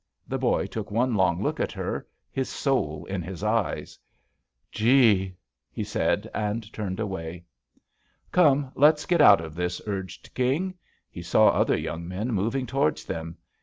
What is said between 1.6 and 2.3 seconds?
her,